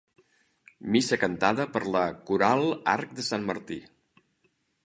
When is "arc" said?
2.97-3.15